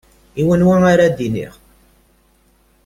I 0.39 0.43
wana 0.47 0.65
ara 0.91 1.05
d-iniɣ? 1.17 1.53